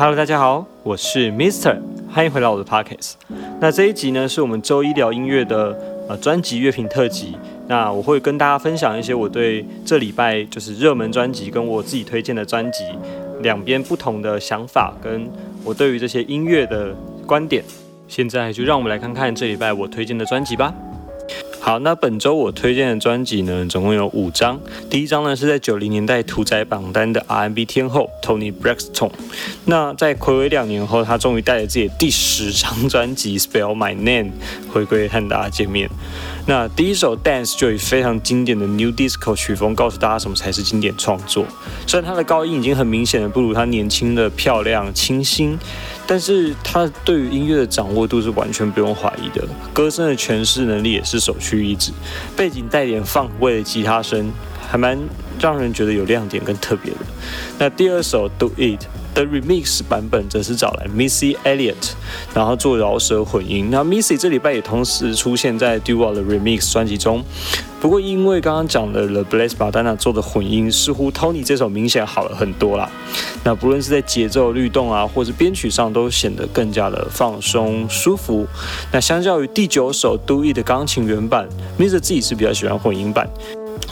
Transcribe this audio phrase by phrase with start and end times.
[0.00, 1.78] Hello，大家好，我是 Mister，
[2.10, 3.16] 欢迎回到我的 Podcast。
[3.60, 7.36] 那这一集呢，是我们周一聊音乐的呃专辑乐评特辑。
[7.68, 12.82] 那我会跟大家分享一些我对这礼拜就是热门专辑跟我自己推荐的专辑
[13.42, 15.28] 两边不同的想法，跟
[15.62, 16.96] 我对于这些音乐的
[17.26, 17.62] 观点。
[18.08, 20.72] 现在就让我们来看看这礼拜我推荐的专辑吧。
[21.62, 24.58] 好，那本周我推荐的专辑呢，总共有五张。
[24.88, 29.10] 第一张呢是在九零年代屠宰榜单的 R&B 天后 Tony Braxton。
[29.66, 34.30] 那在暌违两年后，他终于带着自己的第十张专辑《Spell My Name》
[34.72, 35.90] 回归和大家见面。
[36.46, 41.44] 那第一首《Dance》就以非常经典的 New Disco 曲风，告诉大家什么才是经典创作。
[41.86, 45.58] 虽然他的高音已经很明显的不如他年轻的漂亮清新。
[46.10, 51.92] 但是他对于音乐的掌握度是完全不用怀疑的，歌声的诠释能力也是首屈一指，
[52.36, 54.32] 背景带点放味的吉他声，
[54.68, 54.98] 还蛮
[55.40, 56.98] 让人觉得有亮点跟特别的。
[57.60, 58.80] 那第二首《Do It》
[59.14, 61.92] 的 Remix 版本则是找来 Missy Elliott，
[62.34, 63.68] 然后做饶舌混音。
[63.70, 67.24] 那 Missy 这礼拜也同时出现在 Duo 的 Remix 专辑中。
[67.80, 72.90] 不过，因为刚刚讲的 The Blaze Badana 做的混音，似乎 Tony 这首明显好了很多啦。
[73.42, 78.46] 那不论是在节奏律动啊，或是编曲上，都显得更加的放松舒服。
[78.92, 83.26] 那相较于第九首 Do It 的钢琴原版，Missy 自己是比较喜欢混音版。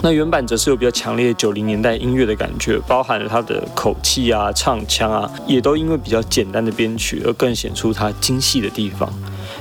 [0.01, 9.11] 那原版则是有比较强烈九零年代音乐的感觉，包含了他的口气啊、唱腔啊，也都因为比较简单的编曲而更显出它精细的地方。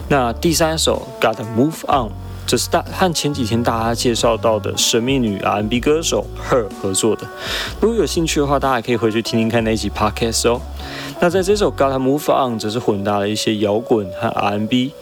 [0.09, 2.11] 那第三首 Gotta Move On。
[2.47, 7.29] 这是大和前几天大家介绍到的神秘女 R&B 歌手 Her 合作的。
[7.79, 10.59] 如果有兴趣的话，大家可以回去听听看那一集 Podcast 哦。
[11.21, 14.93] 那在这首 Gotta Move On 则是混搭了一些摇滚和 R&B。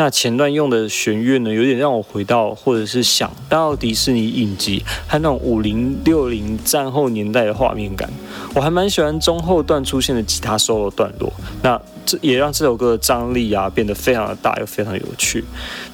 [0.00, 8.10] 那前段用的弦乐呢，有点让我回到或者是想到迪士尼影集和那种五零六零战后年代的画面感。
[8.54, 11.30] 我还蛮喜欢中后段出现的吉他 solo 段落。
[11.60, 11.78] 那
[12.10, 15.44] 这也让这首歌的张力啊变得非常的大，又非常有趣。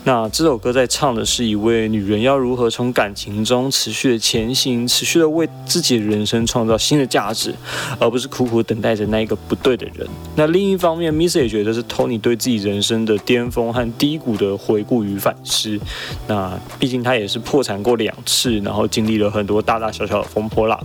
[0.04, 7.54] 那这首歌在唱的是一位女人要如何从感情中持续的前行，持续的为自己的人生创造新的价值，
[7.98, 10.08] 而不是苦苦等待着那一个不对的人。
[10.36, 15.78] 那另一方面，Miss 也觉得是 Tony 对自己人生的巅峰和低谷的回顾与反思。
[16.26, 20.82] 那毕竟他也是破产过两次，然后经历了很多大大小小的风波浪。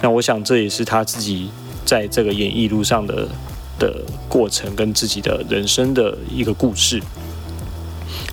[0.00, 1.50] 那我想这也是他自己
[1.84, 3.28] 在这个演艺路上的。
[3.82, 7.02] 的过程跟自己的人生的一个故事。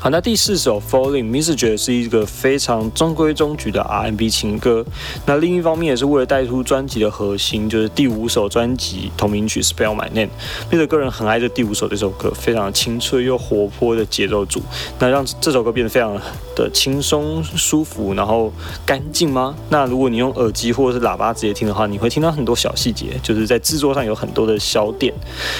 [0.02, 4.86] 好，那第四首《Falling》，Miss 觉得是一个非常中规中矩的 R&B 情歌。
[5.26, 10.28] 那另一方面也是为了带出专辑的核心，就是第五首专辑同名曲《Spell My Name》。
[10.72, 14.62] Miss 个人很爱这第五首这首歌，非常清脆又活泼的节奏组，
[15.00, 16.16] 那让这首歌变得非常
[16.56, 18.54] 的轻松舒服，然后
[18.86, 19.54] 干净吗？
[19.68, 25.14] 那如果你用耳机或者是喇叭直接听的话，你会听到很多小细节，就是在制作上有很多的小点，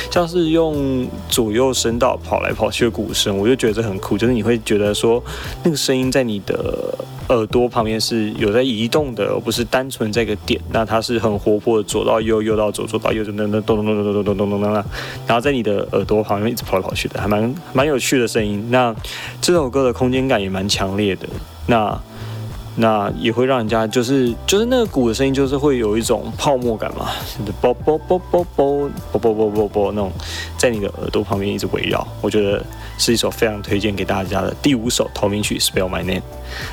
[0.10, 4.29] 像是用左右声道跑来跑去的鼓声，我就觉得这很酷，就。
[4.34, 5.24] 你会觉得说，
[5.64, 6.94] 那个声音在你的
[7.30, 10.60] 耳朵旁边是有在移动的，而不是单纯在一个点。
[10.72, 14.74] 那它是很活泼的，左到右，右到左，左到右，就噔噔咚咚咚咚咚咚咚咚咚。
[15.28, 18.68] 然后在你的耳朵旁边一直跑来跑去的，还蛮蛮有趣的声音。
[18.72, 18.96] 那
[19.42, 21.28] 这首歌的空间感也蛮强烈的。
[21.68, 22.00] 那
[22.76, 27.10] 那也会让人家就是就是那个鼓的声音，就是会有一种泡沫感嘛，
[27.60, 30.12] 啵啵啵啵啵啵啵啵啵啵那种，
[30.58, 32.64] 在你的耳朵旁边一直围绕，我觉得
[33.00, 36.20] 是一首非常推荐给大家的第五首同名曲《Spell My Name》。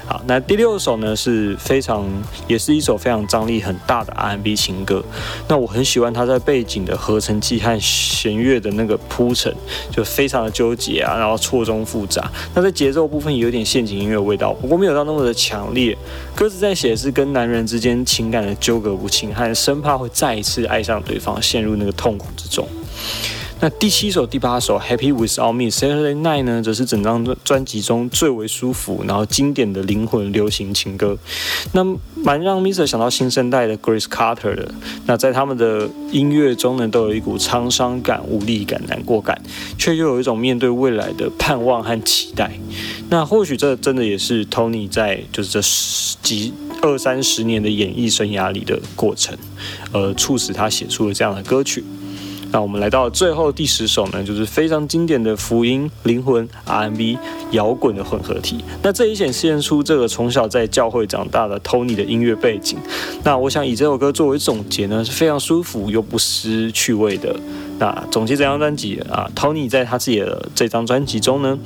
[0.07, 2.05] 好，那第六首呢是非常
[2.49, 5.05] 也是一首非常张力很大的 R&B 情歌。
[5.49, 9.55] 那我很喜欢它在背景的合成器和弦乐的那个铺陈，
[9.91, 12.31] 就非常的纠结啊，然后错综复杂。
[12.55, 15.97] 那在节奏部分有点陷阱音乐味道，不过没有到那么的强烈。
[16.35, 22.67] 歌词在写是跟男人之间情感的纠葛不清，和生怕会再一次爱上对方，陷入那个痛苦之中。
[23.59, 31.17] 那第七首、第八首《Happy With All Me》Saturday Night 呢，则是整张专辑中最为舒服，然后经典的灵魂流行情歌。
[31.73, 31.83] 那
[32.15, 34.71] 蛮让 Mr 想到新生代的 Grace Carter 的。
[35.07, 39.41] 那在他们的音乐中呢，都有一股沧桑感、无力感、难过感，
[39.79, 42.53] 却又有一种面对未来的盼望和期待。
[43.09, 46.53] 那或许这真的也是 Tony 在就是这十几
[46.83, 49.35] 二三十年的演艺生涯里的过程，
[49.93, 51.83] 呃促使他写出了这样的歌曲。
[52.53, 57.19] 那我们来到最后第十首呢，就是非常经典的福音灵魂 R&B
[57.51, 58.65] 摇滚的混合体。
[58.83, 62.79] 那这也显现出这个从小在教会长大的 Tony 的音乐背景。
[63.25, 67.35] 那我想以这首歌作为总结呢，是非常舒服又不失趣味的。
[67.79, 71.59] 那总结这张专辑啊，Tony 在他自己的这张专辑中呢，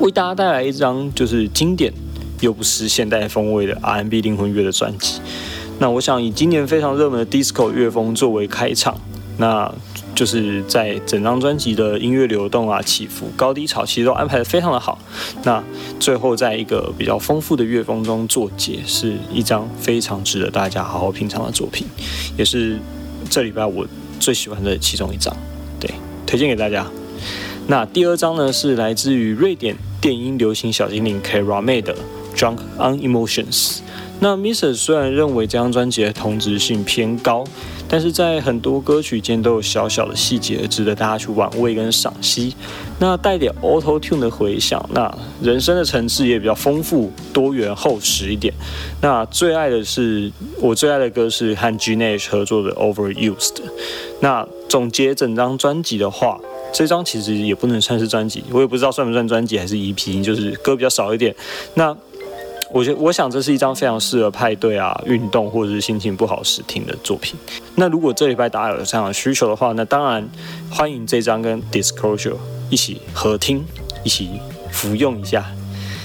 [0.00, 1.92] 为大家带来一张就是经典
[2.40, 5.20] 又不失现代风味的 R&B 灵魂乐的专辑。
[5.78, 8.96] 那我想以今年非常热门的 Disco 乐风作为开场。
[9.42, 9.74] 那
[10.14, 14.96] 就是在整张专辑的音乐流动啊、起伏、高低潮，其实都安排的非常的好。
[15.42, 15.60] 那
[15.98, 21.88] 最后在一个比较丰富的乐风中作结，是一张非常值得大家好好品尝的作品，
[22.38, 22.78] 也是
[23.28, 23.84] 这礼拜我
[24.20, 25.36] 最喜欢的其中一张，
[25.80, 25.90] 对，
[26.24, 26.86] 推荐给大家。
[27.66, 31.92] 那第二张呢，是来自于瑞典电音流行小精灵 karama 的
[32.36, 33.78] 《Drunk on Emotions》。
[34.20, 37.42] 那 Mr 虽然认为这张专辑的同质性偏高，
[37.92, 42.56] 但是在很多歌曲间都有小小的细节值得大家去玩味跟赏析。
[42.98, 48.54] 那带点 Auto Tune 的回响，那人声的层次也比较丰富、多元、厚实一点。
[49.02, 53.56] 那最爱的是我最爱的歌是和 G Nash 合作的 Overused。
[54.20, 56.40] 那总结整张专辑的话，
[56.72, 61.36] 这张其实也不能算是专辑，我也不知道算不算专辑还是 EP，就是歌比较少一点。
[61.74, 61.94] 那
[62.72, 67.38] 我觉我想这是一张非常适合派对啊、运动或者是心情不好时听的作品。
[67.76, 70.26] 那如果这礼拜大家有这样的需求的话，那当然
[70.70, 72.36] 欢迎这张跟 Disclosure
[72.70, 73.62] 一起合听，
[74.02, 74.30] 一起
[74.70, 75.44] 服用一下，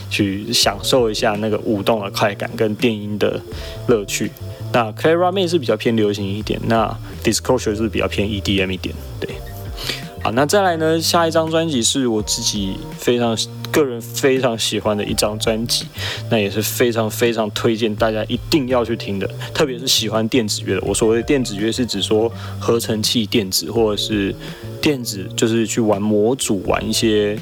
[0.09, 3.41] 去享受一下那个舞动的快感跟电音的
[3.87, 4.31] 乐趣。
[4.73, 6.93] 那 Clara May 是比较偏流行一点，那
[7.23, 9.29] Disclosure 是比较偏 EDM 一点，对。
[10.21, 10.99] 好，那再来呢？
[10.99, 13.37] 下一张专辑是我自己非常
[13.71, 15.85] 个人非常喜欢的一张专辑，
[16.29, 20.81] 那也是非常非常推荐大家一定要去听的，特别是喜欢电子乐的。
[20.85, 24.33] 我所谓的电子乐是指说合成器电子或者是
[24.81, 27.37] 电子，就是去玩模组、玩一些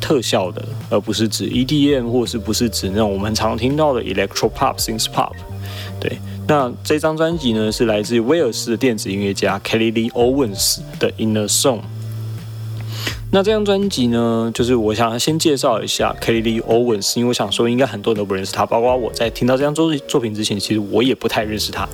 [0.00, 5.32] 特效的，而不是指 EDM 或是不是指那种我们常听到的 Electro Pop、Synth Pop。
[6.00, 11.80] 对，那这张专辑呢是来自于威尔士的电子音乐家 Kelly Lee Owens 的 Inner Song。
[13.36, 21.86] 那这张专辑呢，就是我想先介绍一下 Kelly Owens，因为我想说应该很多人都不认识他，包括我在听到这张作作品之前，其实我也不太认识他。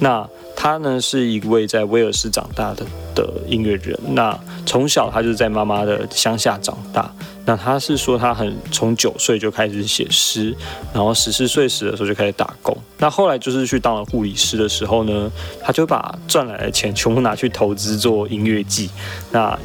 [0.00, 0.28] 那
[0.64, 4.34] 他呢是一位在威尔士长大的的音乐人，那
[4.64, 7.12] 从小他就是在妈妈的乡下长大。
[7.46, 10.56] 那他是说他很从九岁就开始写诗，
[10.94, 12.74] 然后十四岁时的时候就开始打工。
[12.96, 15.30] 那后来就是去当了护理师的时候呢，
[15.60, 18.88] 他就把赚来的钱全部拿去投资做音乐季。
[19.30, 19.58] 那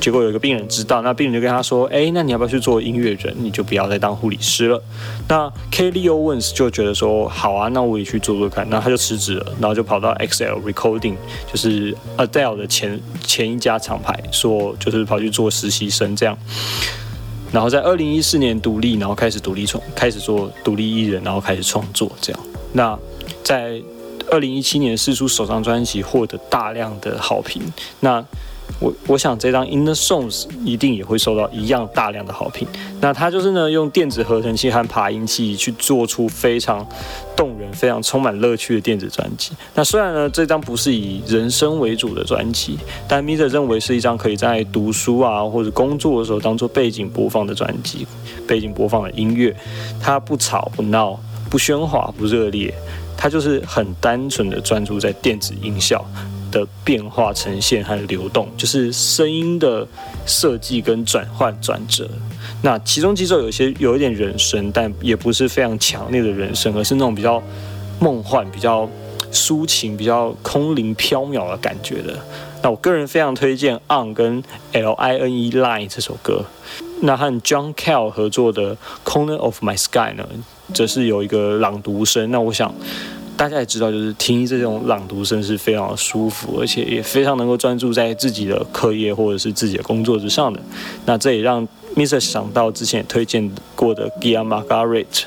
[0.00, 3.36] 结果有一个病人知道，那病人就跟他说：“哎，那你要不要去做音乐人？
[3.38, 4.82] 你就不要再当护理师了。”
[5.28, 11.14] 那 Kelly Owens 就觉得说：“好啊，那我也去做做看。”那他就辞职了，然后就跑到 X Recording，
[11.50, 16.36] 就是 Adele 的前前一家厂牌，说就是跑去做实习生这样。
[17.52, 22.42] 然后在二零一四年独立，然后开始独立创，开始做独立艺人，然后开始创作这样。
[22.72, 22.98] 那
[23.42, 23.80] 在
[24.30, 27.62] 二零一七年试出首张专辑，获得大量的好评。
[28.00, 28.22] 那
[28.78, 32.68] 我我想这张《In the Songs》一定也会受到一样大量的好评。
[33.00, 36.86] 那它就是呢，用电子合成器和爬音器去做出非常
[37.34, 39.52] 动人、非常充满乐趣的电子专辑。
[39.74, 42.78] 那虽然呢，这张不是以人声为主的专辑，
[43.08, 48.06] 但 m i r 认为是一张可以在读书啊或者工作的时候当做背景播放的专辑，
[48.46, 49.56] 背景播放的音乐。
[50.02, 51.18] 它不吵不闹，
[51.48, 52.74] 不喧哗不热烈，
[53.16, 56.04] 它就是很单纯的专注在电子音效。
[56.50, 59.86] 的变化呈现和流动，就是声音的
[60.26, 62.08] 设计跟转换转折。
[62.62, 67.42] 那其中几首有些有一点人声，但也不是非常强烈的人声，而是那种比较
[68.00, 68.88] 梦幻、比较
[69.30, 72.18] 抒情、比较空灵飘渺的感觉的。
[72.62, 74.42] 那我个人非常推荐《On》跟
[74.72, 76.44] 《L I N E Line》这首歌。
[77.02, 80.26] 那和 John Cale 合作的《Corner of My Sky》呢，
[80.72, 82.30] 则是有一个朗读声。
[82.30, 82.74] 那我想。
[83.36, 90.58] 大家也知道，就是听这种朗读声是非常舒服，而且也非常能够专注在自己的课业或者是自己的工作之上的。
[91.04, 95.24] 那这也让 Mr 想到之前也推荐过的 Gia Margaret。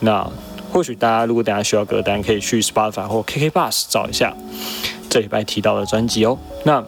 [0.00, 0.26] 那
[0.72, 4.34] 或许大家如果等下需要歌单，可以去 Spotify 或 KK Bus 找一下
[5.10, 6.38] 这礼拜提到的专辑哦。
[6.64, 6.82] 那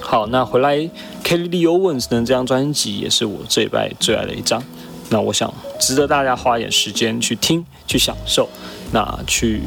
[0.00, 0.76] 好，那回来
[1.22, 2.20] Kelly Owens 的？
[2.20, 4.62] 这张专辑也是我这礼拜最爱的一张。
[5.10, 8.48] 那我想值得大家花一点时间去听、去享受。
[8.92, 9.62] 那去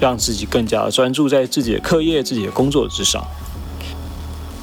[0.00, 3.24] 让自己更加专注在自己的课业、自己的工作之上。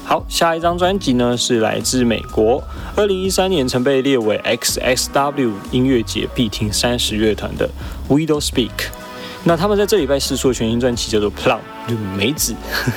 [0.04, 2.62] 好，下一张专辑呢是来自美国，
[2.96, 7.70] 二零一三年曾被列为 XXW 音乐节必听三十乐团的
[8.08, 8.70] Widow Speak。
[9.44, 12.54] 那他们在这礼拜试出的全新专辑叫做 Plum，就梅子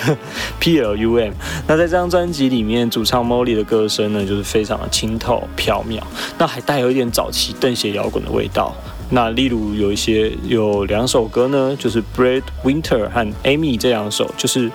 [0.59, 1.31] P L U M。
[1.67, 6.01] 那在这张专辑里面，主唱 Molly 的歌声呢就是非常的清透飘渺，
[6.37, 8.75] 那还带有一点早期邓鞋摇滚的味道。
[9.09, 14.71] 那例如有一些有两首歌呢，就是 Brad Winter 和 Amy 这两首，就是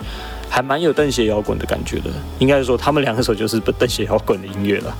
[0.48, 2.10] 还蛮有邓鞋摇滚的感觉的。
[2.38, 4.96] 应该是说他们两首就是 邓鞋摇滚的音乐了。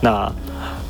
[0.00, 0.30] 那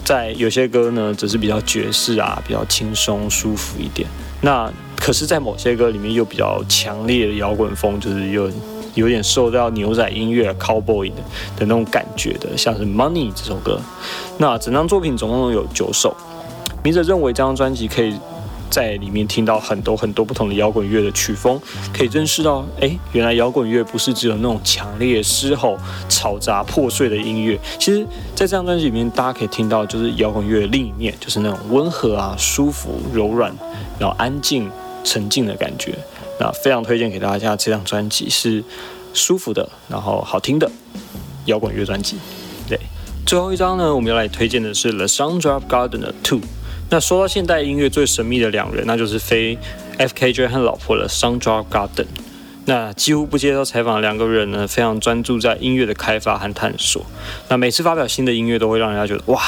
[0.05, 4.09] 在有些歌呢，则是比较爵士啊，比较轻松舒服一点。
[4.41, 8.51] 那可是，在某些歌里面又比较强烈的摇滚风，就是又
[8.95, 11.17] 有点受到牛仔音乐 cowboy 的
[11.57, 13.81] 的那种感觉的，像是 Money 这首歌。
[14.39, 16.17] 那整张作品总共有九首，
[16.83, 18.15] 明者认为这张专辑可以。
[18.73, 21.61] 在里面听到很多很多不同的摇滚乐的曲风，
[21.93, 27.61] 可以认识到，哎，原来摇滚乐不是只有那种强烈嘶吼、嘈杂破碎的音乐。
[27.79, 28.03] 其实，
[28.35, 33.55] 在这张专辑里面，大家可以听到就是摇滚乐的另一面，就是那种温和啊、舒服、柔软，
[33.99, 34.71] 然后安静、
[35.05, 35.95] 沉静的感觉。
[36.41, 38.65] 那非常推荐给大家，这张专辑是
[39.13, 40.71] 舒服的，然后好听的
[41.45, 42.17] 摇滚乐专辑。
[42.67, 42.81] 对，
[43.27, 46.41] 最后一张呢，我们要来推荐的是 The Soundtrack Garden 的 Two。
[46.93, 49.57] 那说到现代音乐最神秘的两人，那就是非
[49.97, 52.05] F.K.J 和老婆的 sundra Garden。
[52.67, 57.07] 那几乎不接受采访的，两个人呢非常专注在音乐的开发和探索。
[57.49, 59.41] 那每次发表新的音乐，都会让人家觉得哇。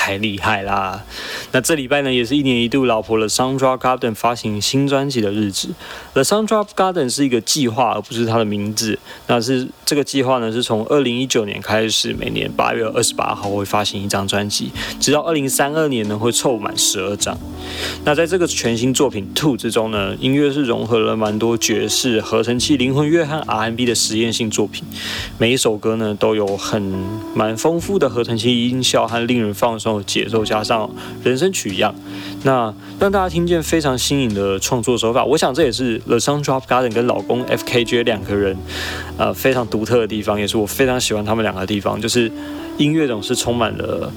[0.00, 1.04] 太厉害啦！
[1.52, 5.68] 那这礼拜呢，也是一年一度老婆的 Soundrop Garden 发行新专辑的日子。
[6.14, 8.98] The Soundrop Garden 是一个计划，而不是它的名字。
[9.26, 17.36] 那是这个计划呢，是从二零一九年开始，每年八月二十八号会发行一张专辑，直到二零三二年呢会凑满十二张。
[18.06, 24.82] 那在这个全新作品 Two 之中呢，音乐是融合了蛮多爵士、合成器、灵魂乐和 R&B 的实验性作品。
[25.36, 26.82] 每一首歌呢，都有很
[27.34, 29.89] 蛮丰富的合成器音效和令人放松。
[30.02, 30.88] 节奏加上
[31.24, 31.94] 人声曲一样，
[32.42, 35.24] 那让大家听见非常新颖的创作手法。
[35.24, 38.54] 我想这也是 The Sun Drop Garden 跟老公 F.K.J 两个人
[39.16, 41.98] 呃非常独特的地方，也是我非常喜欢他们两个地方。
[41.98, 42.30] 就是
[42.76, 44.12] 音乐总是充满了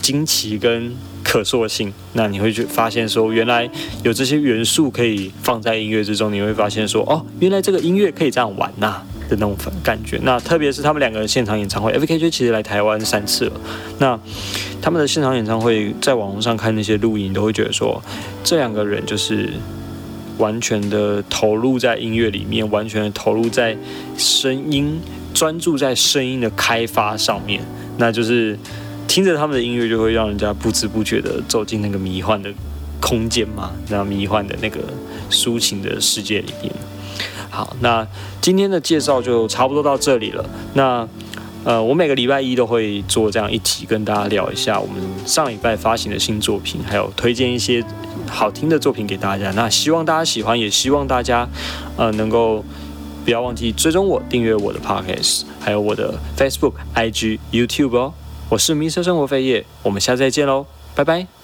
[0.00, 1.92] 惊奇跟可塑性。
[2.12, 3.68] 那你会去发现说，原来
[4.04, 9.02] 有这些元素可以放在音乐之中，你会发现说，哦，原来这个音乐可以这样玩呐。
[9.34, 13.60] 的那种感觉，那特别是他们两个人现场演唱会，F.K.J 其实来台湾三次了。
[13.98, 14.18] 那
[14.80, 18.02] 他们的现场演唱会，在网络上看那些录音，都会觉得说，
[18.44, 19.50] 这两个人就是
[20.38, 23.76] 完全的投入在音乐里面，完全的投入在
[24.18, 25.00] 声音，
[25.32, 27.62] 专注在声音的开发上面。
[27.96, 28.58] 那就是
[29.08, 32.52] 听着他们的音乐，就会让人家不知不觉的走进那个迷幻的
[33.00, 34.80] 空间嘛，那迷幻的那个
[35.30, 36.72] 抒情的世界里面。
[37.52, 38.06] 好，那
[38.40, 40.42] 今天的介绍就差不多到这里了。
[40.72, 41.06] 那
[41.64, 47.84] 呃，我每个礼拜一都会做这样一集，跟大家聊一下我们上礼拜发行的新作品，还有推荐一些
[48.26, 49.52] 好听的作品给大家。
[49.52, 51.46] 那希望大家喜欢，也希望大家
[51.98, 52.64] 呃能够
[53.24, 58.14] 不要忘记追踪我、订阅我的 Podcast，还有我的 Facebook、IG、YouTube 哦。
[58.48, 61.41] 我是迷色生活飞叶，我们下次再见喽，拜拜。